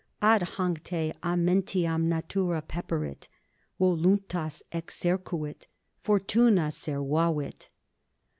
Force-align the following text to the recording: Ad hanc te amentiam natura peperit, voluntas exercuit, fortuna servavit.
Ad 0.23 0.41
hanc 0.57 0.83
te 0.83 1.13
amentiam 1.21 2.09
natura 2.09 2.63
peperit, 2.63 3.27
voluntas 3.79 4.63
exercuit, 4.71 5.67
fortuna 6.01 6.69
servavit. 6.71 7.67